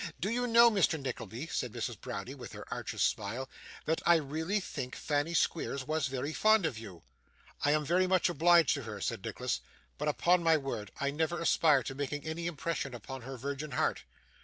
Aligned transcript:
Do 0.19 0.31
you 0.31 0.47
know, 0.47 0.71
Mr. 0.71 0.99
Nickleby,' 0.99 1.45
said 1.45 1.73
Mrs. 1.73 2.01
Browdie, 2.01 2.33
with 2.33 2.53
her 2.53 2.65
archest 2.73 3.05
smile, 3.05 3.47
'that 3.85 4.01
I 4.03 4.15
really 4.15 4.59
think 4.59 4.95
Fanny 4.95 5.35
Squeers 5.35 5.85
was 5.85 6.07
very 6.07 6.33
fond 6.33 6.65
of 6.65 6.75
you?' 6.79 7.03
'I 7.63 7.71
am 7.71 7.85
very 7.85 8.07
much 8.07 8.27
obliged 8.27 8.73
to 8.73 8.81
her,' 8.81 8.99
said 8.99 9.23
Nicholas; 9.23 9.59
'but 9.99 10.07
upon 10.07 10.41
my 10.41 10.57
word, 10.57 10.89
I 10.99 11.11
never 11.11 11.39
aspired 11.39 11.85
to 11.85 11.93
making 11.93 12.25
any 12.25 12.47
impression 12.47 12.95
upon 12.95 13.21
her 13.21 13.37
virgin 13.37 13.73
heart. 13.73 14.05